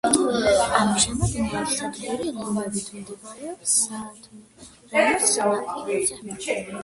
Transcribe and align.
ამჟამად 0.77 1.35
ნავსადგური 1.49 2.31
ლომებით 2.37 2.87
მდებარეობს 2.95 3.75
საადმირალოს 3.83 5.29
სანაპიროზე. 5.35 6.59